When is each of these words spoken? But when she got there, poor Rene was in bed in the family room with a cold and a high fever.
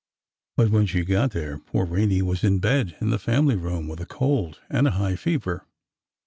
But 0.57 0.71
when 0.71 0.87
she 0.87 1.05
got 1.05 1.29
there, 1.29 1.59
poor 1.59 1.85
Rene 1.85 2.23
was 2.23 2.43
in 2.43 2.57
bed 2.57 2.97
in 3.01 3.11
the 3.11 3.19
family 3.19 3.55
room 3.55 3.87
with 3.87 3.99
a 4.01 4.07
cold 4.07 4.59
and 4.67 4.87
a 4.87 4.91
high 4.97 5.15
fever. 5.15 5.67